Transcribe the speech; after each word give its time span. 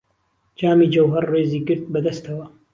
جامی 0.59 0.87
جهوههر 0.93 1.23
ڕێزی 1.31 1.59
گرت 1.67 1.83
به 1.91 1.99
دهستهوه 2.05 2.45